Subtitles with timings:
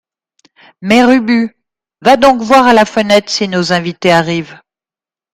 [0.81, 1.55] Mère Ubu,
[2.01, 4.59] va donc voir à la fenêtre si nos invités arrivent.